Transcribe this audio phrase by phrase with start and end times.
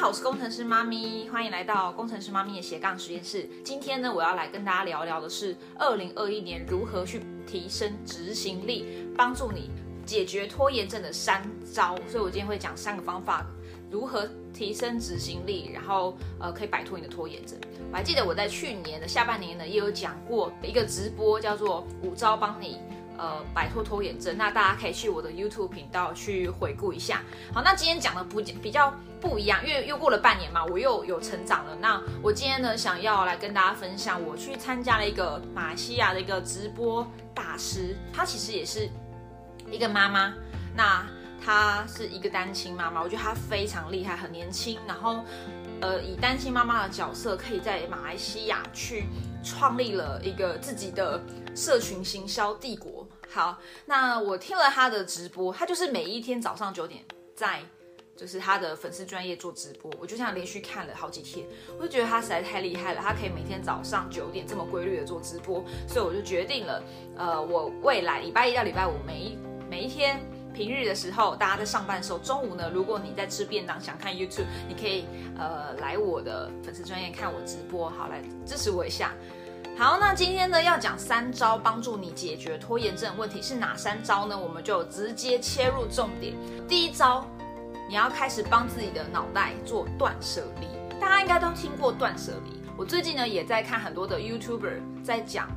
[0.00, 3.46] 好，我是工程师妈咪，欢迎来到工程师妈咪的斜杠实验室。
[3.62, 9.70] 今天呢，我要来跟大家聊聊的是二零二一年如何去提升执行力，帮助你
[10.06, 11.94] 解决拖延症的三招。
[12.08, 13.44] 所以我今天会讲三个方法，
[13.90, 17.58] 如何提升执行力，然后呃可以摆脱你的拖延症。
[17.92, 22.78] 我还记得我在去年的下半年呢，也有讲过一个直播，叫做五招帮你。
[23.20, 27.20] 呃，摆脱拖延症，那大家可以去我的 YouTube 频道去回顾一下。
[27.52, 31.76] 好，那今天讲的不比较不一样，因为又过了半年嘛，我又有成长了。
[31.78, 38.88] 那我今天呢，想要来跟大家分享，我去参加了一个马来西亚的一个直播大师，他其实也是
[39.70, 40.32] 一个妈妈，
[40.74, 41.06] 那
[41.44, 45.22] 她是一个单亲妈妈，我觉得她非常厉害，很年轻，然后
[45.82, 49.04] 呃，以单亲妈妈的角色，可以在马来西亚去
[49.44, 51.22] 创立了一个自己的
[51.54, 52.99] 社群行销帝国。
[53.32, 57.04] 好，那我听了他的直播，他就是每一天早上九点
[57.36, 57.62] 在，
[58.16, 61.46] 就是他的粉丝专业做直播，我就这样连续看了好几天，
[61.78, 66.82] 我就觉得他实在太厉害了，他可以每天早上九点这么规律的做直播，所以我就决定了，
[67.16, 69.38] 呃，我未来礼拜一到礼拜五每一
[69.70, 70.20] 每一天
[70.52, 75.04] 平日的时候，大家在上班的时候，中午呢，如果你在吃便当想看 YouTube，你可以
[75.38, 79.14] 呃来我的粉丝专业看我直播，好来支持我一下。
[79.80, 84.38] 好，那今天呢要讲三招帮助你解决拖延症问题是哪三招呢？
[84.38, 86.34] 我们就直接切入重点。
[86.68, 87.26] 第一招，
[87.88, 90.66] 你要开始帮自己的脑袋做断舍离。
[91.00, 92.60] 大家应该都听过断舍离。
[92.76, 95.48] 我最近呢也在看很多的 YouTuber 在讲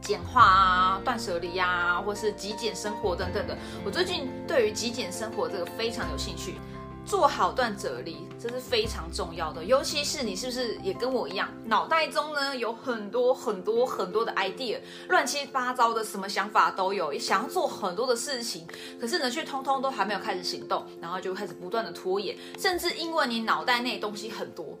[0.00, 3.56] 简化啊、断舍离啊，或是极简生活等等的。
[3.84, 6.56] 我最近对于极简生活这个非常有兴趣。
[7.06, 9.64] 做好断舍离，这是非常重要的。
[9.64, 18.66] 尤其是你是不是也跟我一样，脑袋中呢有很多很多很多的 idea，乱七八糟的什么想法都有，想要做很多的事情，
[19.00, 24.78] 可是呢却通通都还没有开始行动，然后就开始不断的拖延，甚至因为你脑袋内东西很多，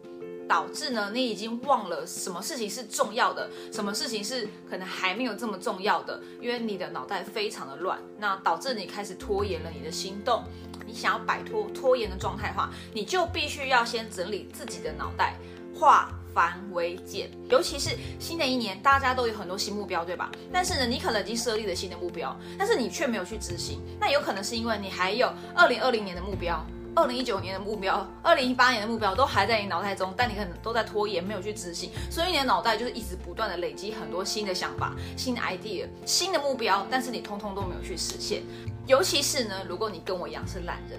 [0.50, 10.42] 导致呢你已经忘了什么事情是重要的，什么事情是可能还没有这么重要的，因为你的脑袋非常的乱，那导致你开始拖延了你的行动。
[10.84, 15.36] 你想要摆脱拖延的状态话，你就必须要先整理自己的脑袋，
[15.72, 17.30] 化繁为简。
[17.48, 20.32] 尤其是新的一年，大家都有很多新目标，对吧？
[20.52, 23.80] 但是呢，你可能已经设立了新的目标，但是你却没有去执行。
[24.00, 26.60] 那有可能是因为你还有二零二零年的目标、
[26.94, 31.90] 二零一九年的目标、二零一八年的目标都还在你脑袋中，但你可能都在拖延，没有去执行。
[32.10, 38.42] 所以你的脑袋就是一直不断的累积很多新的想法、新的 idea、新的目标，但是你通通都没有去实现。
[38.86, 40.98] 尤其是呢，如果你跟我一样是懒人，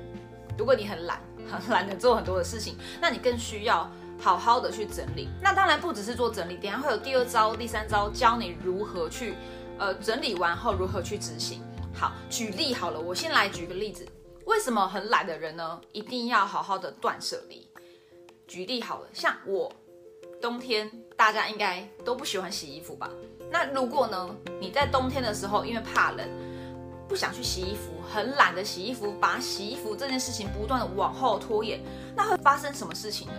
[0.57, 1.19] 如果你很懒，
[1.51, 5.27] 很 懒得做很多的事情，那你更需要好好的去整理。
[5.41, 9.33] 那当然不只是做整理，等下会有第二招、第三招，教你如何去
[9.77, 11.61] 呃整理完后如何去执行。
[11.93, 14.07] 好，举例好了，我先来举个例子，
[14.45, 17.67] 为什么很懒的人呢，一定要好好的断舍离？
[18.47, 19.71] 举例好了，像我
[20.41, 23.09] 冬天大家应该都不喜欢洗衣服吧？
[23.49, 26.27] 那如果呢，你在冬天的时候因为怕冷。
[27.07, 31.77] 不想去洗衣服，很懒得洗衣服，把洗衣服这件事情不断的往后拖延，
[32.15, 33.33] 那会发生什么事情呢？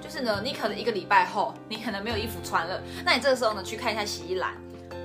[0.00, 4.56] 就是呢，你可能一个礼拜后，你可能没有衣服穿了，那你这个时候呢，去看一下洗衣篮，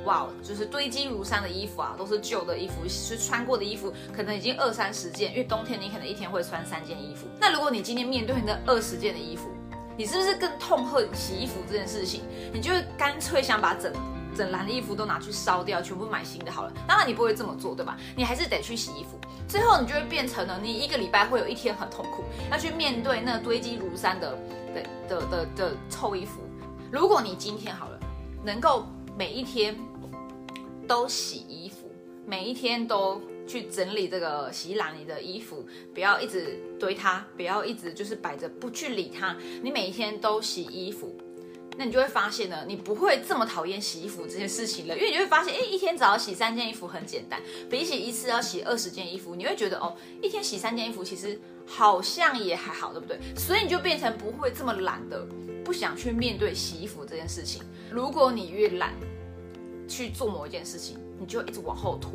[0.07, 7.28] 哇，就是堆积如山的衣服啊，都是旧的衣服，是穿过的衣服，可能已经二三十件，因为冬天你可能一天会穿三件衣服。
[7.40, 9.50] 那如果你今天面对那二十件的衣服，
[9.95, 12.22] 你是不是更痛恨洗衣服这件事情？
[12.53, 13.94] 你就干脆想把整。
[14.35, 16.72] 整篮的衣服都拿去烧掉，全部买新的好了。
[16.88, 17.97] 当然你不会这么做，对吧？
[18.16, 19.18] 你还是得去洗衣服。
[19.47, 24.38] 最后你就会变成了，你一个礼拜会有一天很痛苦，要去面对那堆积如山的
[24.75, 26.41] 的的的的臭衣服。
[26.91, 28.00] 如果你今天好了，
[28.44, 28.85] 能够
[29.18, 29.75] 每一天
[30.88, 31.92] 都洗衣服，
[32.25, 39.36] 每一天都去整理这个洗衣篮里的衣服，不要一直堆它，不要一直就是摆着不去理它。
[39.62, 41.16] 你每一天都洗衣服。
[41.80, 53.19] 那你就会发现呢，你不会这么讨厌洗衣服这件事情了，因为你就会发现，哎，一天只要洗三件衣服很简单，比起一次要洗二十件衣服，你会觉得哦，一天洗三件衣服其实好像也还好，对不对？
[53.36, 55.24] 所以你就变成不会这么懒的，
[55.63, 57.62] 不想去面对洗衣服这件事情。
[57.92, 58.95] 如果你越懒
[59.88, 62.12] 去做某一件事情，你就一直往后拖，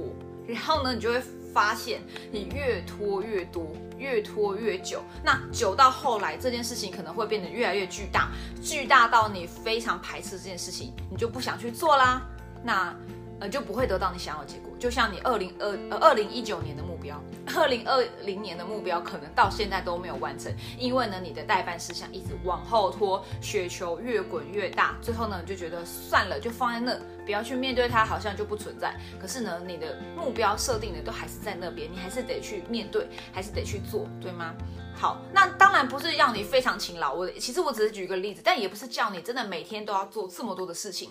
[0.47, 1.23] 然后呢，你就会。
[1.53, 8.31] 发现你越拖越多，越拖越久，那久到后来这件事情可能会变得越来越巨大，
[8.63, 12.27] 巨大到你非常排斥这件事情，你就不想去做啦，
[12.65, 12.97] 那
[13.39, 14.72] 呃就不会得到你想要的结果。
[14.82, 17.23] 就像你二零二呃二零一九年的目标，
[17.55, 28.93] 二零二零年的目标可能到现在都没有完成，因为呢你的代办事项一直往后拖，雪球越滚越大，最后呢就觉得算了，就放在那，不要去面对它，好像就不存在。
[29.20, 34.52] 可是呢你的目标设定的都还是在那边，你还是得去面对，还是得去做，对吗？
[34.96, 41.08] 好，那当然不是要你非常勤劳，我其实我只是举个例子，但也不是叫你真的每天都要做这么多的事情，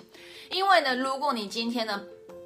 [0.49, 2.03] 因为呢，如果你今天呢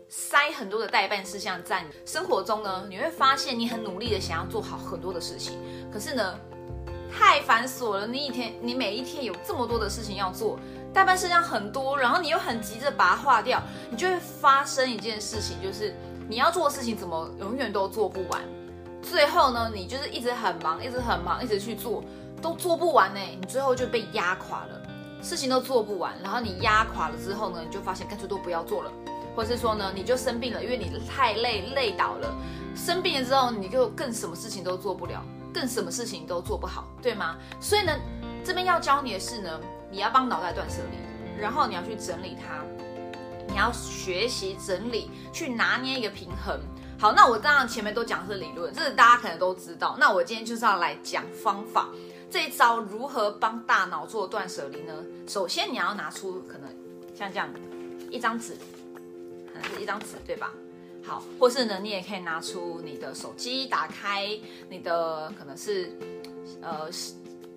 [0.07, 5.57] 塞很多的代办事项在你生活中呢，你会发现你很努力的想要做好很多的事情，
[5.92, 6.40] 可是呢
[7.12, 10.60] 太繁琐了，你一天你每一天有这么多的事情要做，
[10.94, 15.96] 代办事项很多，然后你又很急着把它划掉，你就会发生一件事情，就是
[16.30, 18.42] 你要做的事情怎么永远都做不完。
[19.01, 22.04] 最后呢，你就是一直很忙，一直很忙，一直去做，
[22.42, 23.19] 都做不完呢。
[23.19, 24.81] 你最后就被压垮了，
[25.22, 26.13] 事情都做不完。
[26.24, 28.92] 然后你压垮了之后呢，你就发现干脆都不要做了，
[29.36, 32.34] 或是说呢，你就生病了，因为你太累，累倒了。
[32.76, 35.24] 生病了之后，你就更什么事情都做不了，
[35.54, 37.38] 更什么事情都做不好，对吗？
[37.60, 37.94] 所以呢，
[38.44, 39.60] 这边要教你的是呢，
[39.92, 42.64] 你要帮脑袋断舍离，然后你要去整理它，
[43.48, 46.60] 你要学习整理，去拿捏一个平衡。
[46.98, 49.96] 好，那我当然前面都讲的是理论，这是大家可能都知道。
[50.00, 51.90] 那我今天就是要来讲方法，
[52.30, 54.94] 这一招如何帮大脑做断舍离呢？
[55.28, 56.70] 首先你要拿出可能
[57.14, 57.50] 像这样
[58.10, 58.58] 一张纸，
[59.63, 60.52] 是一张纸，对吧？
[61.04, 64.28] 好，或是呢，你也可以拿出你的手机，打开
[64.69, 65.92] 你的可能是
[66.62, 66.90] 呃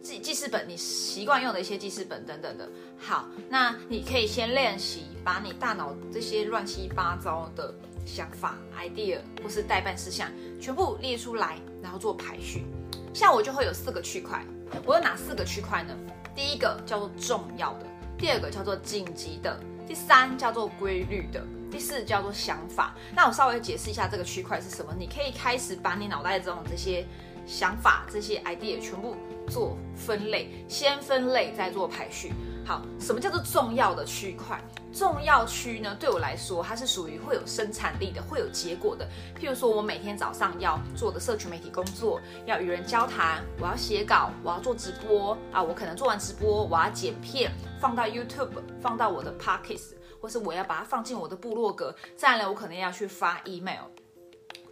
[0.03, 2.69] 记记事本，你习惯用的一些记事本等等的。
[2.99, 7.75] 好，那你可以先练习把你大脑这些乱七八糟的。
[8.07, 12.65] 想法、idea 或是代办事项全部列出来，然后做排序。
[13.13, 14.43] 像我就会有四个区块，
[14.87, 15.95] 我有哪四个区块呢？
[16.35, 17.87] 第一个叫做重要的，
[18.17, 22.95] 第二个叫做紧急的，第三叫做规律的，第四叫做想法。
[23.15, 27.07] 那我稍微解释一下这个区块是什么，你可以开始把你脑袋中这些
[27.47, 29.17] 想法、这些 idea 全部
[29.49, 32.33] 做分类，先分类再做排序。
[32.67, 34.63] 好，什么叫做重要的区块？
[34.93, 39.09] 重要区呢，对我来说，它是属于会有生产力的，会有结果的。
[39.39, 47.51] 譬如说，我每天早上要做的社群媒体工作，要与人交谈，我要写稿，我要做直播啊，我可能做完直播，我要剪片
[47.81, 48.51] 放到 YouTube，
[48.83, 51.95] 放到我的 Pockets，或是我要把它放进我的部落格。
[52.17, 53.85] 再来，我可能要去发 email，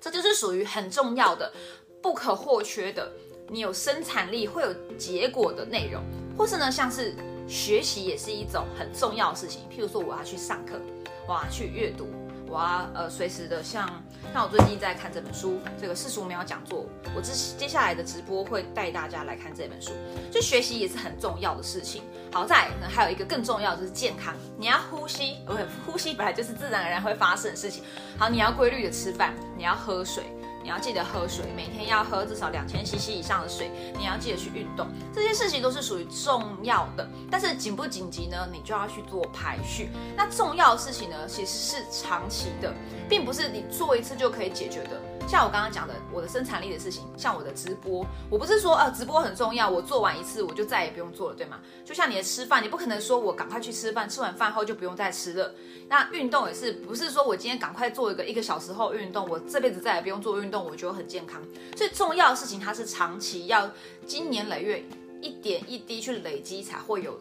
[0.01, 1.53] 这就是属于很重要的、
[2.03, 3.13] 不可或缺的。
[3.49, 6.03] 你有生产力、会有结果的内容，
[6.37, 7.15] 或是呢，像是。
[7.49, 10.81] 学习也是一种很重要的事情，譬如说我要去上课，
[11.29, 12.09] 我要去阅读，
[12.49, 13.89] 我要呃随时的像
[14.35, 16.85] 那我最近在看这本书，这个四十五秒讲座，
[17.15, 19.93] 我之接下来的直播会带大家来看这本书，
[20.31, 22.03] 就学习也是很重要的事情。
[22.33, 25.55] 好在呢还有一个更重要就是健康，你要呼吸，不
[25.91, 27.83] 呼吸本来就是自然而然会发生的事情。
[28.19, 30.25] 好，你要规律的吃饭，你要喝水。
[30.67, 33.71] 你要记得喝水，每天要喝至少两千 CC 以上的水。
[33.97, 37.09] 你要记得去运动，这些事情都是属于重要的。
[37.31, 38.49] 但是紧不紧急呢？
[38.51, 39.91] 你就要去做排序。
[40.17, 42.75] 那重要的事情呢，其实是长期的，
[43.09, 45.01] 并不是你做一次就可以解决的。
[45.27, 51.59] 像我刚刚讲的，我的生产力的事情，像我的直播，我不是说呃直播很重要，我做完一次我就再也不用做了，对吗？
[51.85, 55.53] 就像你的吃饭，你不可能说我赶快去吃饭，吃完饭后就不用再吃了。
[55.89, 61.43] 那运动也是，不是说我今天赶快做一个一个小时后运动，我这辈子再也不用做运动，我觉得很健康。
[61.75, 63.69] 最重要的事情它是长期要
[64.07, 64.85] 经年累月，
[65.21, 67.19] 一点一滴去累积才会有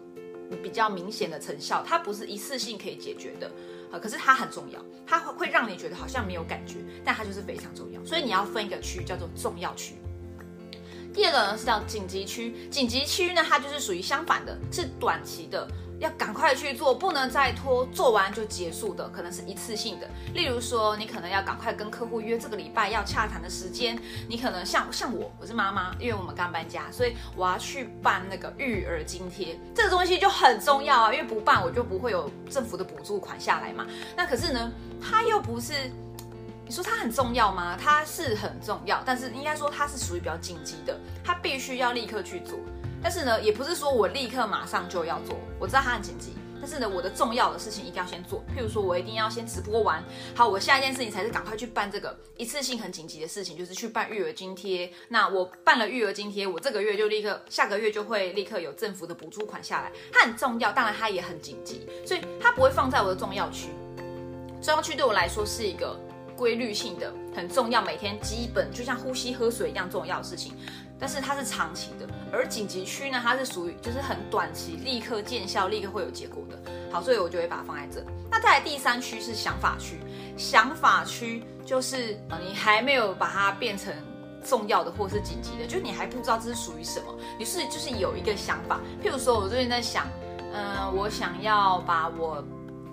[0.62, 3.51] 比较明显的成效，它不是一次性可以解决的。
[4.00, 8.04] 可是它很重要，它会会让你觉得好像没有感觉，但它就是非常重要。
[8.06, 9.96] 所以你要分一个区叫做重要区。
[11.15, 15.65] 第二个呢是叫紧急区，紧急区呢它就是属于相反的，是短期的。
[15.98, 20.05] 要赶快去做，不能再拖，做完就结束的，可能是一次性的。
[20.34, 33.88] 例如说，你可能要赶快跟客户约这个礼拜要洽谈的时间，你可能像像我，我是妈妈，因为我们刚搬家，所以我要去办那个育儿津贴，这个东西就很重要啊，因为不办我就不会有政府的补助款下来嘛。
[34.17, 34.69] 那可是呢，
[35.01, 35.72] 它又不是，
[36.67, 37.77] 你说它很重要吗？
[37.79, 42.57] 它是很重要，但是应该说它是属于比较紧急的，它必须要立刻去做。
[43.03, 48.43] 但是呢，也不是说我立刻马上就要做，我知道它很紧急，但是呢，我的重要的事情一定要先做。
[48.57, 50.03] 譬如说，我一定要先直播完，
[50.34, 54.91] 好，我下一件事情才是赶快去办这个一次性很紧急的事情，就是去办育儿津贴。
[55.07, 63.69] 那我办了育儿津贴，我这个月就立刻，下个月就会立刻有政府的补助款下来，它很重要，当然它也很紧急，所以它不会放在我的重要区。
[64.63, 65.95] 重要区对我来说是一个
[66.38, 70.54] 规律性的、很重要，每天基本就像呼吸喝水一样重要的事情。
[70.98, 76.58] 但是它是长期的，而紧急区呢，它是属于就是很短期，立刻见效，立刻会有结果的。
[76.89, 78.01] 好，所以我就会把它放在这。
[78.32, 80.00] 那再来第三区是想法区，
[80.38, 83.94] 想法区就是你还没有把它变成
[84.42, 90.08] 重要的或是紧急的，就是你还不知道这是属于什么，你是就是有一个想法，譬如说我最近在想，
[90.54, 92.42] 嗯，我想要把我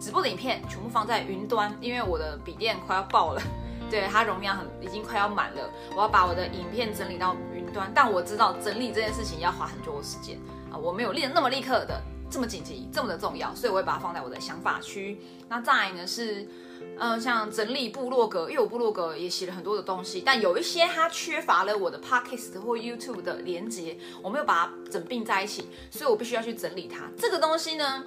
[0.02, 3.42] 直播的影片全部放在云端，因为我的笔电快要爆了，
[3.88, 10.36] 对它容量很已经快要满了，我要把我的影片整理到云端，但我知道整理这件事情要花很多时间
[10.72, 12.02] 啊，我没有立那么立刻的。
[12.28, 15.20] 这么紧急，这么的重要，所以我会把它放在我的想法区。
[15.50, 16.48] 那再来呢是，
[16.98, 27.02] 呃，像整理部落格，因为我部落格也写了很多的东西，但有一些它缺乏了我的 podcast 或 YouTube 的连接，我没有把它整并在一起，所以我必须要去整理它。
[27.18, 28.02] 这个东西呢，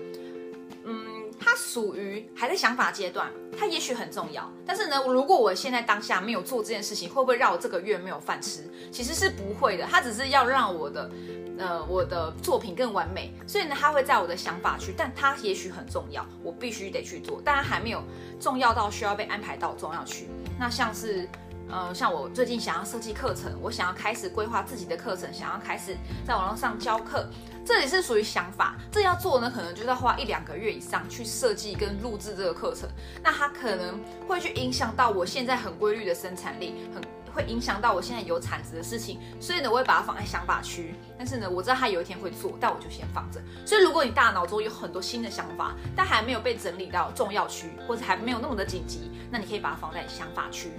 [1.40, 8.70] 它属于还在想法阶段，它也许很重要，但是呢，如果我现在当下没有做这件事情，会不会让我这个月没有饭吃？
[8.92, 11.10] 其实是不会的，它只是要让我的。
[11.58, 18.04] 呃，我的作品更完美，所以呢，它会在我的想法区，但它也许很重要，我必须得去做，但它还没有
[18.42, 20.28] 重要到需要被安排到重要区。
[20.60, 21.26] 那像是，
[21.70, 27.28] 呃，像我最近想要设计课程，我想要开始规划自己的课程，想要开始在网络上教课，
[27.66, 28.76] 这也是属于想法。
[28.92, 32.90] 这要做呢，可能就是要花一两个月以上去设计跟录制这个课程，
[33.24, 37.02] 那它可能会去影响到我现在很规律的生产力，很。
[37.36, 40.96] 会影响到我现在有产值的事情，所以呢，我会把它放在想法区。
[41.18, 43.42] 但是呢，我知道它有一天会做，但我就先放着。
[43.66, 50.72] 所以，如果你大脑中有很多新的想法，但还没有被整理到重要区，或者还没有那么的紧急，那你可以把它放在想法区。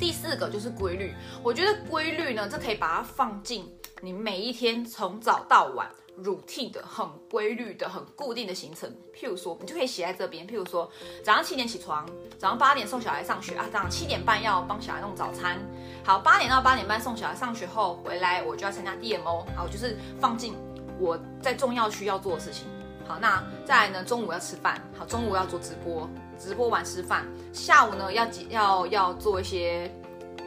[0.00, 5.88] 第四个就是规律，我觉得规律呢，这可以把它放进你每一天从早到晚。
[6.24, 10.46] routine 的很规律的很固定的行程，譬如说，你就可以写在这边。
[10.46, 10.90] 譬如说，
[11.24, 15.58] 早上七点起床，早上八点送小孩上学啊，早上七点半要帮小孩弄早餐。
[16.04, 19.46] 好，八点到八点半送小孩上学后回来，我就要参加 DMO。
[19.56, 20.54] 好，就是放进
[20.98, 22.66] 我在重要区要做的事情。
[23.10, 24.80] 好，那再来呢，中午要吃饭。
[24.96, 27.26] 好，中午要做直播，直播完吃饭。
[27.52, 29.90] 下午呢，要要要做一些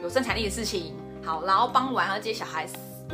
[0.02, 0.96] 有生产力的事情。
[1.22, 2.66] 好，然后傍晚要接小孩，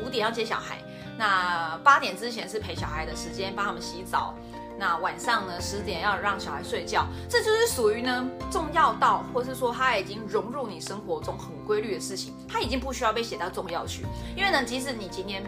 [0.05, 0.79] 五点要接小孩。
[1.19, 4.37] 那八点之前是陪小孩的时间，帮他们洗澡。
[4.79, 14.07] 那晚上呢，十点要让小孩睡觉，这就是属于呢重要到，或是说它已经融入你生活中很规律的事情，它已经不需要被写到重要去。
[14.37, 15.43] 因为呢，即使你今天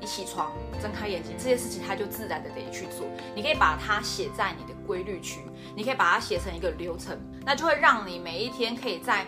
[0.00, 3.06] 一起床睁开眼睛，这些事情它就自然的得去做。
[3.34, 5.40] 你可以把它写在你的规律区，
[5.76, 9.26] 你可以把它写成一个流程，那就会让你每一天可以在。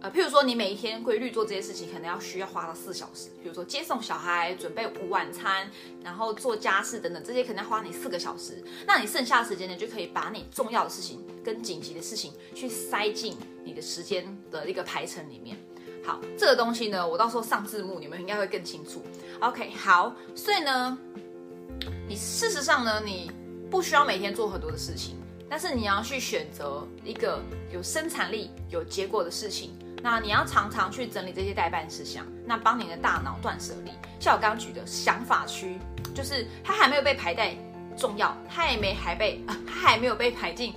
[0.00, 3.30] 呃，譬如说你每一天规律做这些事情，可能要需要花到四小时。
[3.42, 5.70] 比如说接送小孩、准备午晚餐，
[6.02, 8.62] 然后做家事等等，这些可能要花你四个小时。
[8.86, 15.56] 那你剩下的时间呢，就可以把你重要的事情跟紧急的事情去塞进你的时间的一个排程里面。
[16.04, 19.02] 好，这个东西呢，我到时候上字幕，你们应该会更清楚。
[19.40, 20.98] OK，好，所以呢，
[22.06, 23.30] 你事实上呢，你
[23.70, 25.16] 不需要每天做很多的事情，
[25.48, 27.40] 但是你要去选择一个
[27.72, 29.76] 有生产力、有结果的事情。
[30.02, 33.90] 那你要常常去整理这些代办事项，那帮你的大脑断舍离。
[34.20, 35.78] 像我刚刚举的想法区，
[36.14, 37.56] 就是它还没有被排在
[37.96, 40.74] 重要，它也没还被， 它还没有被排进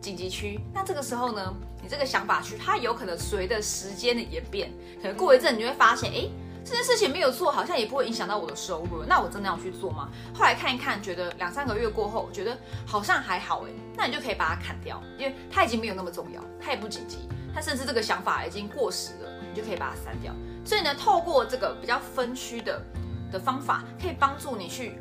[0.00, 0.58] 紧急区。
[0.72, 6.28] 那这个时候呢，你这个想法去，它有可能随着时间的演变，可能过一阵你就会发现，哎，
[6.64, 9.02] 这件事情没有做，好像也不会影响到我的收入。
[9.04, 10.08] 那我真的要去做吗？
[10.34, 12.56] 后来看一看，觉得两三个月过后，觉得
[12.86, 17.28] 好像还好，哎，那你就可以把它砍掉，因为它已经没有那么重要，它也不紧急。
[17.52, 20.32] 他甚至这个想法已经过时了，你就可以把它删掉。
[20.64, 22.80] 所以呢，透过这个比较分区的
[23.32, 24.96] 的方法，可以帮助你去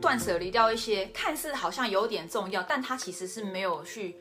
[0.00, 4.16] 断舍离掉一些看似好像有点重要，但它其实是没有去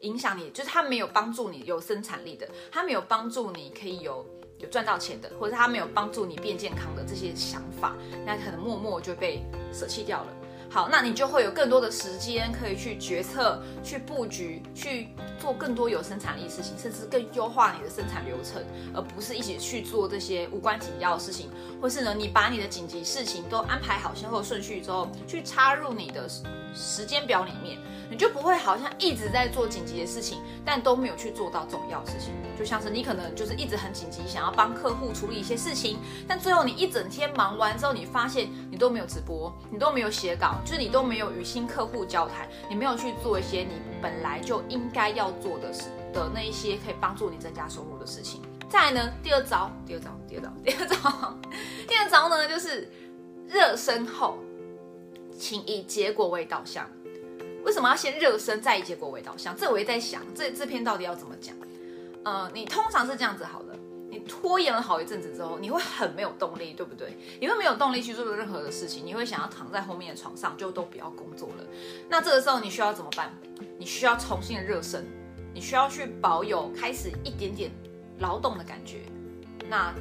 [0.00, 4.24] 影响你，就是他没有帮助你有生产力的，他没有帮助你可以有
[4.58, 10.32] 有赚到钱的，或者他没有帮助你变健康的这些想法，那可能默默就被舍弃掉了。
[10.70, 15.08] 好，那你就会有更多的时间可以去决策、去布局、去
[15.40, 18.62] 做更多有生产力的事情，甚至更优化你的生产流程，
[18.94, 21.50] 而不是一起去做这些无关紧要的事情。
[21.80, 26.28] 或是呢，你把你的紧急事情都安排好先后顺序之后，去插入你的
[26.74, 27.78] 时间表里面。
[28.10, 32.32] 你就不会好像一直在做紧急的事情，但都没有去做到重要事情。
[32.58, 48.42] 就像是你可能就是一直很紧急，想要帮客户处理一些事情，但最后你一整天忙完之后，你发现你都没有直播，你都没有写稿，就是你都没有与新客户交谈，你没有去做一些你本来就应该要做的事的那一些可以帮助你增加收入的事情。
[48.68, 51.38] 再来呢，第二招，第二招，第二招，第二招，
[51.86, 52.90] 第二招呢，就是
[53.46, 54.36] 热身后，
[55.38, 56.86] 请以结果为导向。
[57.64, 59.54] 为什么要先热身，再以结果为导向？
[59.56, 61.54] 这我也在想，这这篇到底要怎么讲？
[62.28, 63.74] 呃，你通常是这样子好的，
[64.10, 67.16] 你拖延了好一阵子之后，你会很没有动力，对不对？
[67.40, 71.64] 你会没有动力去做任何的事情，你会想要躺在后面的床上，就都不要工作了。
[72.06, 73.32] 那这个时候你需要怎么办？
[73.78, 75.06] 你需要重新的热身，
[75.54, 77.70] 你需要去保有开始一点点
[78.18, 79.00] 劳动的感觉。
[79.66, 79.94] 那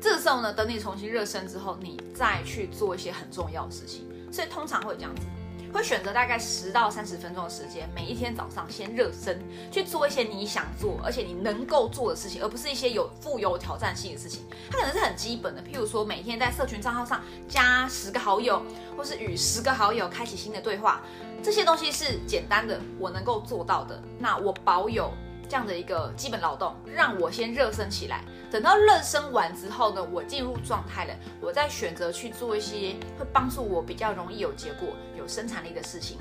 [0.00, 4.08] 这个时候呢，等你重新热身之后，你再去做一些很重要的事情。
[4.32, 5.26] 所以通常会这样子。
[5.72, 9.40] 会选择大概十到三十分钟的时间，每一天早上先热身，
[9.72, 14.42] 去做一些你想做而且你能够做的事情，而不是一些有富有挑战性的事情。
[14.70, 18.62] 它可能是很基本的，譬如说每天在社群账号上加十个好友，
[18.96, 21.00] 或是与十个好友开启新的对话，
[21.42, 24.00] 这些东西是简单的，我能够做到的。
[24.18, 25.12] 那我保有。
[25.48, 28.24] 这样的一个基本劳动，让我先热身起来。
[28.50, 36.18] 等到热身完之后呢，我进入状态了，我再选择去做一些会帮助我比较容易有结果、有生产力的事情。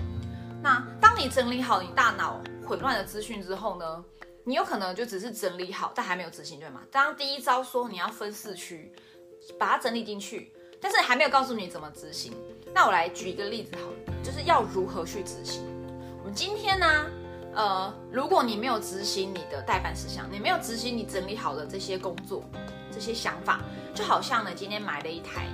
[0.61, 4.03] 那当你整理好你大脑混乱的资讯之后呢，
[4.43, 6.81] 你有可能就只是整理好，但还没有执行，对吗？
[6.91, 8.91] 当第一招说你要分四区，
[9.59, 10.51] 把它整理进去，
[10.81, 12.33] 但是还没有告诉你怎么执行。
[12.73, 15.63] 那我来举一个例子好了，就是要如何去执行。
[16.19, 17.05] 我们今天呢？
[17.55, 22.43] 呃，如果你没有执行你的代办事项，你没有执行你整理好的这些工作、
[22.91, 23.61] 这些想法，
[23.93, 25.45] 就好像呢，今天买了一台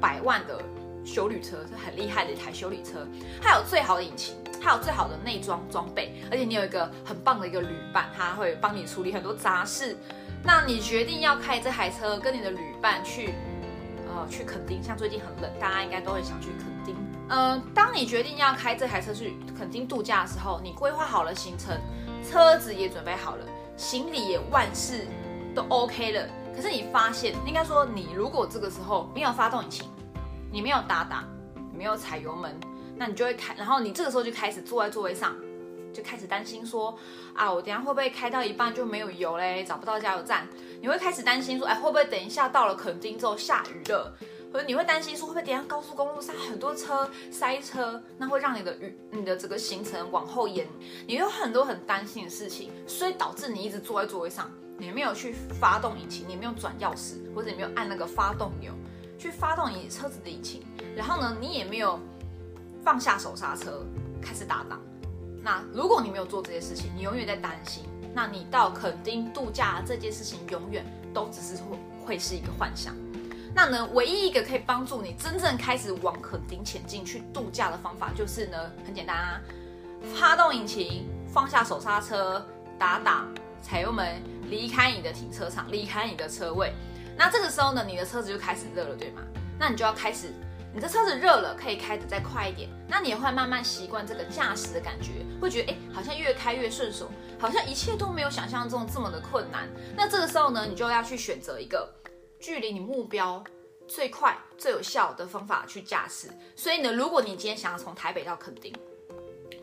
[0.00, 0.58] 百万的
[1.04, 3.06] 修理车，是很厉害的一台修理车，
[3.42, 9.94] 它有最好的引擎，它有最好的内装装备，而且你有一个很棒的一个旅伴，他会帮你处理很多杂事。
[10.42, 13.34] 那你决定要开这台车，跟你的旅伴去，
[14.08, 16.95] 呃，去垦丁，像最近很冷，大家应该都会想去垦丁。
[17.28, 21.76] 呃，当你决定要开这台车去垦丁度假的时候，你规划好了行程，
[22.22, 23.44] 车子也准备好了，
[23.76, 25.06] 行李也万事
[25.54, 26.28] 都 OK 了。
[26.54, 29.90] 可是你发现，应该说你如果这个时候没有发动引擎，
[30.52, 31.24] 你没有打档，
[31.76, 32.58] 没有踩油门，
[32.96, 35.34] 那你就会开，然后你这个时候就开始坐在座位上，
[35.92, 36.96] 就开始担心说，
[37.34, 40.46] 啊，我等下会不会开到一半就没有油嘞，找不到加油站？
[40.80, 44.16] 你会开始担心说，哎，会不会等一下到了垦丁之后下雨了？
[44.62, 48.76] 你会担心说会不会等下高速公路上很多车塞车，那会让你的
[49.10, 50.66] 你的整个行程往后延，
[51.06, 58.72] 你有很多很担心的事情，所以导致你一直坐在座位上，你没有去发动引擎，你没有转钥匙，或者你没有按那个发动钮
[59.18, 60.62] 去发动你车子的引擎，
[60.94, 61.98] 然后呢，你也没有
[62.84, 63.84] 放下手刹车
[64.20, 64.80] 开始打档。
[65.42, 67.84] 那如果你没有做这些事情，你永远在担心，
[68.14, 70.84] 那你到垦丁度假这件事情永远
[71.14, 72.94] 都只是会会是一个幻想。
[73.56, 79.40] 那呢，唯一一个可以帮助你真正开始往垦丁前进去度假的方法，就是呢，很简单啊，
[80.14, 82.46] 发动引擎，放下手刹车，
[82.78, 86.74] 打档，踩油门，离开你的停车场，离开你的车位。
[87.16, 89.22] 那这个时候呢，你的车子就开始热了，对吗？
[89.58, 90.34] 那你就要开始，
[90.74, 92.68] 你的车子热了，可以开得再快一点。
[92.86, 99.66] 那你也会慢慢习惯这个驾驶的感觉，会觉得哎，好像越开越顺手，好像一切都没有想象中这么的困难。
[99.96, 101.90] 那这个时候呢，你就要去选择一个。
[102.38, 103.42] 距离你目标
[103.86, 106.28] 最快、最有效的方法去驾驶。
[106.54, 108.72] 所以呢，如果你今天想要从台北到垦丁，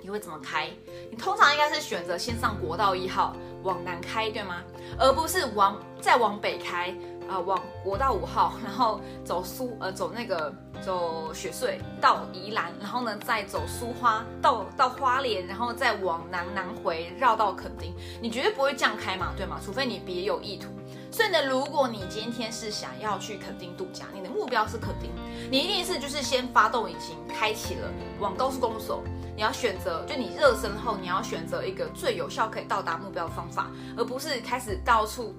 [0.01, 0.69] 你会怎么开？
[1.09, 4.63] 你通常应该是选择先上国道一号往南开，对吗？
[4.99, 6.93] 而不是往再往北开
[7.29, 17.93] 啊，往国道五号，然后走苏呃走那个走雪穗到宜兰，然后呢再走苏花到到花莲，然后再往南南回绕到垦丁。
[18.21, 19.57] 你绝对不会这样开嘛，对吗？
[19.63, 20.67] 除非你别有意图。
[21.13, 25.11] 所以呢，如果你今天是想要去垦丁度假，你的目标是垦丁，
[25.51, 27.87] 你一定是就是先发动引擎，开启了
[28.19, 29.03] 往高速公路走。
[29.35, 35.35] 你要选择，就你热身后，你要选择一个最有效可以到达目标的方法，而不是开始到处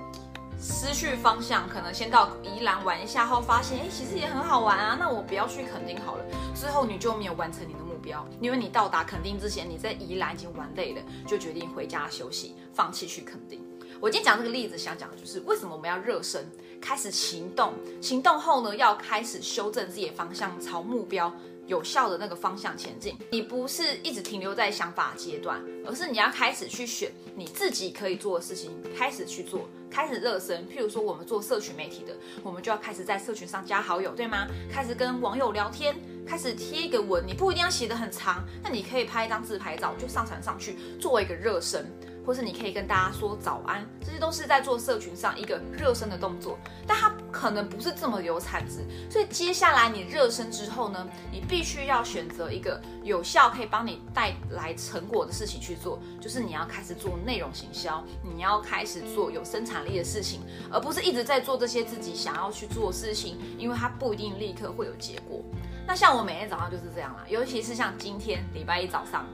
[0.61, 1.69] 失去方向。
[1.69, 6.25] 可能先到宜兰玩一下后，发现哎，其实也很好玩啊，那我不要去垦丁好了。
[6.55, 13.61] 之后你就没有完成你的目标，因为你到达垦丁之前，你在宜兰已经玩累了，就决定回家休息，放弃去垦丁。
[14.01, 16.47] 我今天讲这个例子，想讲的就是为什么我们要热身，
[16.81, 17.73] 开始行动。
[18.01, 21.33] 行动后呢，要开始修正自己的方向，朝目标
[21.67, 23.17] 有效的那个方向前进。
[23.31, 30.69] 你不是一直停留在想法阶段，而是你要开始去选你自己可以做的事情，开始去做，开始热身。
[30.69, 34.47] 譬如说，我们做社群媒体的，我们就要开始在社群上加好友，对吗？
[34.71, 41.87] 开始跟网友聊天，开始贴一个文，你不一定要写的很长，那你可以拍一张自拍照就上传上去，作为一个热身。
[42.25, 48.85] 或是你可以跟大家说早安，这些都是在做社群上一个热身的动作，但它可能不是这么有产值。
[49.11, 65.43] 所以接下来你热身之后呢，你必须要选择一个有效可以帮你带来成果的事情去做，就是你要开始做内容行销，你要开始做有生产力的事情，而不是一直在做这些自己想要去做的事情，因为它不一定立刻会有结果。
[65.87, 69.27] 那像我每天早上就是这样啦，尤其是像今天礼拜一早上。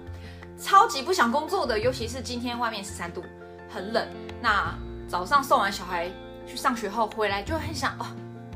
[0.61, 3.25] 超级不想工作的，尤其是今天外面十三度，
[3.69, 4.07] 很冷。
[4.43, 6.11] 那早上送完小孩
[6.47, 8.07] 去上学后回来，就很想哦，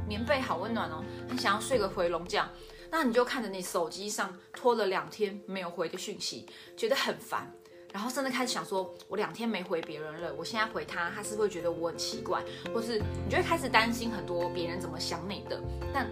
[0.06, 2.46] 棉被好温暖哦，很想要睡个回笼觉。
[2.90, 7.50] 那你就看着你手机上拖了两天没有回的讯息，觉得很烦。
[7.90, 12.42] 然后甚至开始想说，我两天没回别人了，我现在回他，他是会觉得我很奇怪，
[12.74, 15.58] 或是你就会开始担心很多别人怎么想你的。
[15.92, 16.06] 但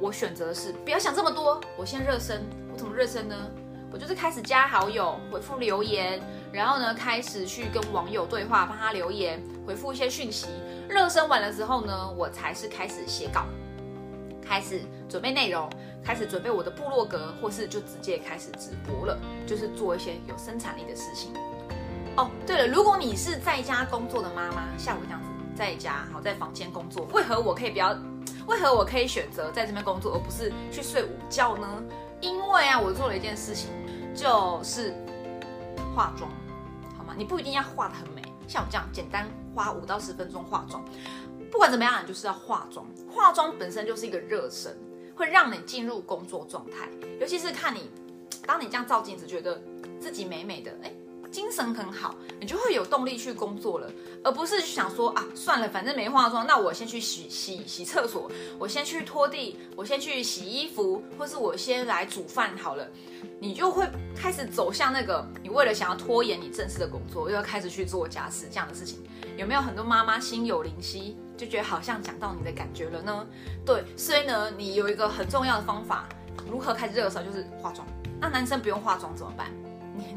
[0.00, 2.42] 我选择的是不要想这么多，我先热身。
[2.72, 3.36] 我怎么热身呢？
[3.90, 6.20] 我就是开始加好友，回复留言，
[6.52, 10.46] 然后呢开始去跟网友对话，帮他留言，回复一些讯息。
[10.88, 13.46] 热身完了之后呢，我才是开始写稿，
[14.42, 15.68] 开始准备内容。
[16.04, 21.34] 开始准备我的部落格，或是就直接开始直播了，就是做一些有生产力的事情。
[22.16, 27.94] 哦，对了，如果你是在家工作的妈妈，像我这样子在家好在房间工作，为何我可以不要？
[28.46, 31.82] 为何我可以选择在这边工作，而不是去睡午觉呢？
[32.22, 33.68] 因为啊，我做了一件事情，
[34.18, 34.92] 就是
[35.94, 36.28] 化妆，
[36.96, 37.14] 好吗？
[37.16, 40.84] 你不一定要化的很美，像我这样简单花五到十分钟化妆。
[41.50, 42.84] 不管怎么样，你就是要化妆。
[43.08, 44.76] 化妆本身就是一个热身。
[45.14, 46.88] 会让你进入工作状态，
[47.20, 47.90] 尤其是看你，
[48.46, 49.60] 当你这样照镜子，觉得
[49.98, 50.92] 自己美美的，哎，
[51.30, 53.90] 精神很好，你就会有动力去工作了，
[54.24, 62.88] 而不是想说啊，算了，反正没化妆，那我先去洗洗洗厕所，我先去拖地，我先去洗衣服，或是我先来煮饭好了，
[63.38, 63.86] 你就会
[64.16, 68.98] 开始走向那个，你为了想要拖延你正式的工作，又要开始去做家事这样的事情，
[69.36, 71.16] 有没有很多妈妈心有灵犀？
[71.36, 73.26] 就觉得好像讲到你的感觉了呢，
[73.64, 76.08] 对，所以呢，你有一个很重要的方法，
[76.50, 77.86] 如何开始热身就是化妆。
[78.20, 79.52] 那男生不用化妆怎么办？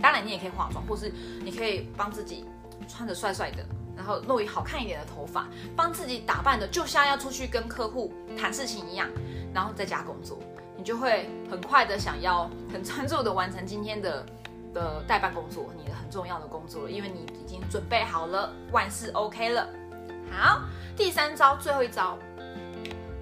[0.01, 1.11] 当然你也可以化妆，或是
[1.43, 2.45] 你可以帮自己
[2.87, 3.65] 穿的帅帅的，
[3.95, 9.07] 然后弄一好看一点的头发，帮自己打扮的就像要出去跟客户谈事情一样，
[9.53, 10.39] 然后在家工作，
[10.77, 14.25] 你就会很快的想要很专注的完成今天的
[14.73, 19.67] 的代办工作，你的很重要的工作了，因为你已经准备好了，万事 OK 了。
[20.31, 20.61] 好。
[20.93, 22.17] 第三招，最后一招，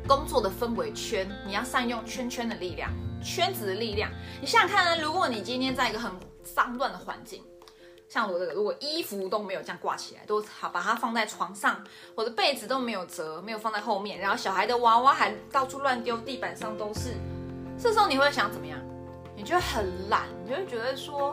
[0.08, 2.92] 工作的氛围圈，你要善用圈圈的力量，
[3.24, 4.12] 圈子的力量。
[4.42, 6.12] 你想想看呢，如果你今天在一个很
[6.44, 7.44] 脏乱的环境，
[8.08, 11.84] 像我这个，如果衣服都没有这样挂起来，都好把它放在床上，
[12.16, 17.14] 我的被子都没有折，没有放在后面，然后小孩的娃娃还到处乱丢，地板上都是，
[17.78, 18.80] 这时候你会想怎么样？
[19.36, 21.30] 你就会很懒，你就会觉得说，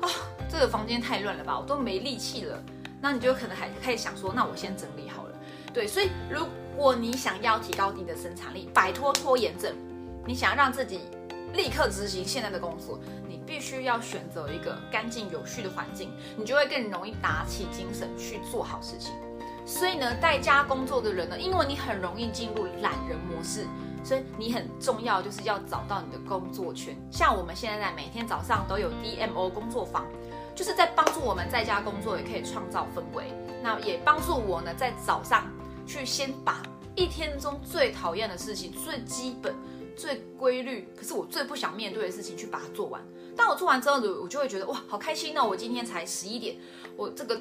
[0.00, 0.08] 啊，
[0.48, 2.62] 这个房间太乱了吧，我都没力气了。
[3.00, 5.34] 那你就可能还可以想说，那我先整理好了。
[5.72, 9.72] 对，所以如果你想要提高你的生产力，摆脱拖延症，
[10.26, 11.00] 你想要让自己
[11.52, 19.12] 立刻执行现在的工作，你必须要选择一个干净有序的环境，你就会更容易打起精神去做好事情。
[19.66, 23.66] 所以呢，在家工作的人呢，因为你很容易进入懒人模式，
[24.02, 26.96] 所以你很重要就是要找到你的工作圈。
[27.10, 30.06] 像我们现在每天早上都有 DMO 工作坊。
[30.56, 33.32] 就是在帮助我们在家工作也可以创造氛围，
[33.62, 35.44] 那也帮助我呢，在早上
[35.86, 36.60] 去先把
[36.96, 39.54] 一天中最讨厌的事情、最基本、
[39.98, 43.02] 最规律，可是我最不想面对的事情去把它做完。
[43.36, 45.44] 当我做完之后，我就会觉得哇，好开心哦！
[45.44, 46.56] 我今天才十一点，
[46.96, 47.40] 我这个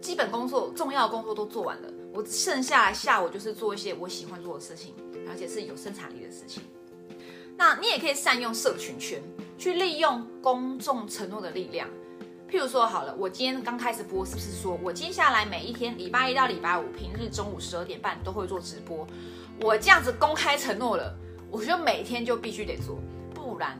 [0.00, 4.94] 基本工作、重要的工作都做完了，我剩下来下午就是做一些我喜欢做的事情，
[5.28, 6.62] 而且是有生产力的事情。
[7.56, 9.22] 那你也可以善用社群圈，
[9.56, 11.88] 去利用公众承诺的力量。
[12.48, 19.06] 譬如说好了，我今天刚开始播，是不是说我接下来每一天，礼拜一到礼拜五，平日中午十二点半都会做直播？
[19.62, 21.12] 我这样子公开承诺了，
[21.50, 22.98] 我觉得每天就必须得做，
[23.34, 23.78] 不然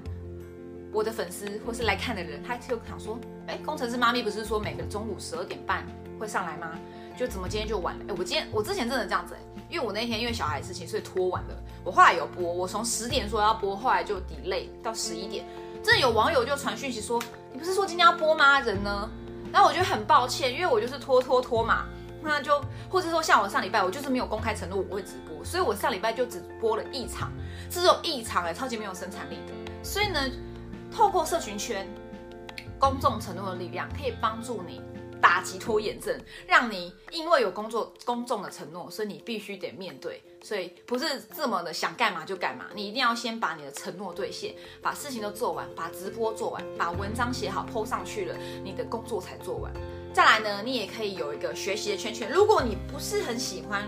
[0.93, 5.87] 我的粉丝或是来看的人，他就想说，哎，工程师妈咪不是说每个中午十二点半
[6.19, 6.73] 会上来吗？
[7.17, 8.05] 就怎么今天就晚了？
[8.09, 9.35] 哎，我今天我之前真的这样子，
[9.71, 11.57] 因为我那天因为小孩事情，所以拖晚了。
[11.85, 15.45] 我后来有播，我从十点说要播，后来就 delay 到十一点。
[15.83, 17.21] 真的有网友就传讯息说。
[17.53, 18.61] 你不是说今天要播吗？
[18.61, 19.09] 人呢？
[19.51, 21.87] 然后我觉得很抱歉，因为我就是拖拖拖嘛，
[22.27, 22.61] 那就
[22.91, 27.33] 或者说像我上礼拜，我就是没有公开承诺我会直播，所以我上礼拜就只播了一场，
[27.71, 29.53] 是这种一场哎，超级没有生产力的。
[29.83, 30.21] 所以呢，
[30.91, 31.89] 透过社群圈、
[32.79, 34.83] 公众承诺的力量，可以帮助你。
[35.19, 36.15] 打击拖延症，
[36.47, 49.73] 让你因为有工作公众的承诺，所以你必须得面对，所以不是这么的想干嘛就干嘛，你一定要先把你的承诺兑现，把事情都做完，把直播做完，把文章写好，PO 上去了，你的工作才做完。
[50.17, 52.33] 再来呢，你也可以有一个学习的圈圈。
[52.33, 53.87] 如果你不是很喜欢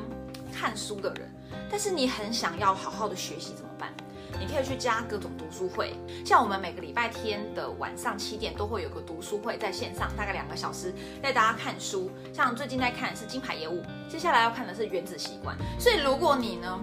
[0.53, 1.27] 看书的人，
[1.71, 3.91] 但是你很想要好好的学习，怎么办？
[4.39, 5.95] 你可以去加各种读书会，
[6.27, 12.11] 像我们每个礼拜天的晚上七点都会有个读书会在线上，大概两个小时带大家看书。
[12.31, 15.57] 像最近在看的是金牌业务，接下来要看的是原子习惯。
[15.81, 16.79] 所以如果你呢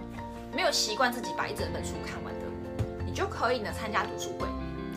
[0.55, 2.47] 没有习惯自己把一整本书看完的，
[3.05, 4.47] 你就可以呢参加读书会，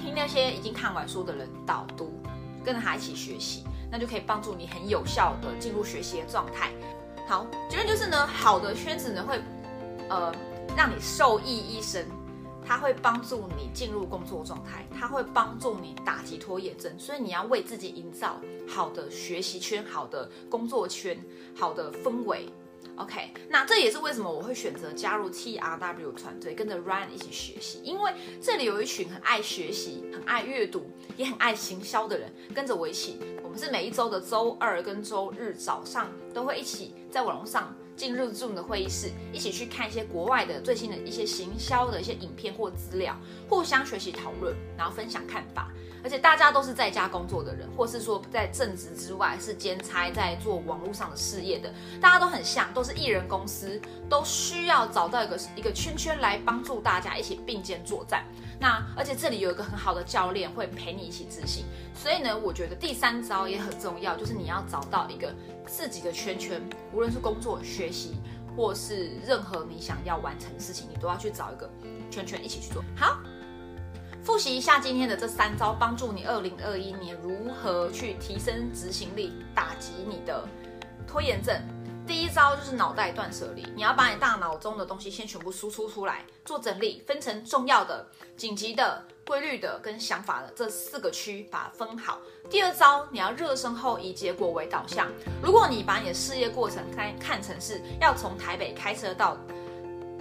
[0.00, 2.10] 听那些已经看完书的人导读，
[2.64, 6.70] 跟着他一起学习，那就可以帮助你很有效的进入学习的状态。
[7.26, 9.40] 好，结论就是呢，好的圈子呢会
[10.08, 10.34] 呃
[10.76, 12.04] 让你受益一生。
[12.66, 21.18] 它会帮助你进入工作状态，它会帮助你打击拖延症，所以你要为自己营造好的学习圈、好的工作圈、
[21.56, 22.46] 好的氛围。
[22.96, 33.18] OK，那这也是为什么我会选择加入 TRW 团队，跟着 Ryan 一起学习，因为这里有一群很爱学习、很爱阅读、也很爱行销的人，跟着我一起。
[33.48, 37.74] 我们是每一周的周二跟周日早上都会一起在网络上。
[37.96, 43.16] 进入 Zoom 的会议室，一起去看一些国外的最新的一些行销的一些影片或资料，
[43.48, 45.72] 互相学习讨论，然后分享看法。
[46.02, 58.24] 而且大家都是在家工作的人，或是说在正职之外是兼差在做网络上的事业的，大家都很像，都是艺人公司，都需要找到一个一个圈圈来帮助大家一起并肩作战。
[58.60, 65.32] 那而且这里有一个很好的教练会陪你一起执行，所以呢，我觉得第三招也很重要，就是你要找到一个
[65.66, 66.60] 自己的圈圈，
[66.92, 68.16] 无论是工作、学习，
[68.56, 71.70] 或是任何你想要完成的事情，你都要去找一个
[72.10, 72.82] 圈圈一起去做。
[72.96, 73.20] 好，
[74.28, 80.46] 复习一下今天的这三招，帮助你二零二一年如何去提升执行力，打击你的
[81.06, 81.58] 拖延症。
[82.06, 92.18] 第一招就是脑袋断舍离，你要把你大脑中的东西先全部输出出来，做整理，分成重要的、紧急的、规律的跟想法的这四个区，把它分好。
[92.50, 95.10] 第二招，你要热身后以结果为导向。
[95.42, 99.38] 如果你把你的事业过程看看成是要从台北开车到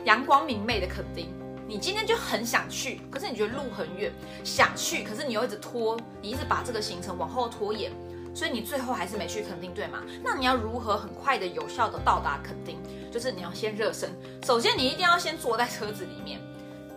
[0.06, 1.28] 阳光明媚的垦丁，
[1.68, 7.92] 你今天就很想去，可是你觉得路很远，想去，可是你又一直拖，你一直把这个行程往后拖延。
[8.34, 10.04] 所以你最后还是没去垦丁，对吗？
[10.24, 12.78] 那你要如何很快的、有效的到达垦丁？
[13.12, 14.10] 就是你要先热身。
[14.46, 16.40] 首先，你一定要先坐在车子里面，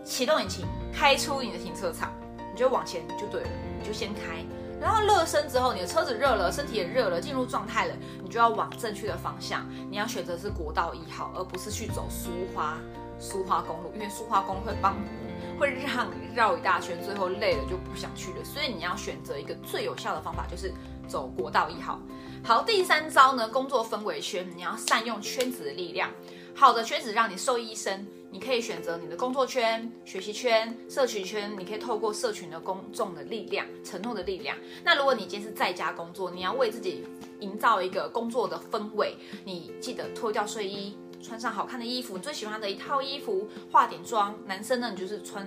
[0.05, 2.13] 启动引擎，开出你的停车场，
[2.53, 4.45] 你就往前就对了，你就先开。
[4.79, 9.67] 然后热身之后，你的车子热了，身体也热了，进入状态了，你就要往正确的方向。
[9.91, 12.77] 你要选择是国道一号，而不是去走苏花
[13.21, 14.97] 苏花公路，因为苏花公路会帮
[15.59, 18.45] 会让你绕一大圈，最后累了就不想去了。
[18.45, 20.73] 所以你要选择一个最有效的方法，就是。
[21.11, 22.01] 走国道一号，
[22.45, 23.49] 好，第三招呢？
[23.49, 26.09] 工作氛围圈，你要善用圈子的力量。
[26.55, 34.57] 好的圈子让你受益一生，你可以选择你的工作圈、学习圈、社群圈，你可以透过社群的公众的力量、承诺的力量。
[34.85, 37.05] 那如果你今天是在家工作，你要为自己
[37.41, 44.35] 营造一个工作的氛围，你记得脱掉睡衣，穿上好看的衣服，你最喜欢的一套衣服，化点妆。
[44.47, 45.47] 男生呢，你就是穿。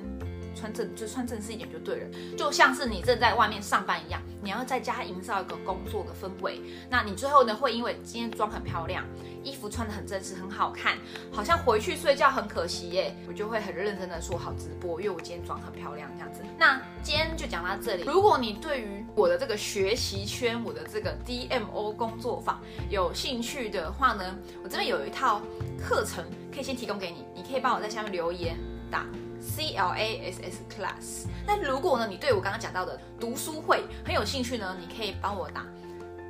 [0.56, 6.62] 穿正就穿正式一点就对了，就像是你正在外面上班一样，你要在家营造一个工作的氛围。
[6.90, 9.06] 那你最后呢，会因为今天妆很漂亮，
[9.44, 10.98] 衣服穿的很正式，很好看，
[11.32, 16.42] 好像回去睡觉很可惜耶，我就会很认真的说好直播，因为我今天妆很漂亮这样子。
[16.58, 18.04] 那今天就讲到这里。
[18.04, 25.42] 如果你对于我的这个学习圈，我的这个 DMO 工作坊有兴趣的话呢，我这边有一套
[25.80, 28.58] 课程可以先提供给你，你可以帮我在下面留言
[28.92, 29.06] 打。
[29.44, 31.28] C L A S S Class。
[31.46, 35.66] 那如果呢，你对我刚刚讲到的读书会很有兴趣呢，你可以帮我打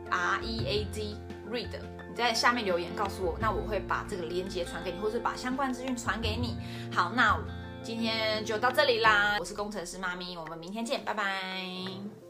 [0.10, 1.18] R E A D
[1.50, 1.70] Read。
[2.10, 6.58] 你在下面留言告诉我，那我会把这个链接传给你，或是把相关资讯传给你。
[6.92, 7.40] 好，那
[7.82, 9.38] 今天就到这里啦。
[9.40, 12.23] 我是工程师妈咪，我们明天见，拜拜。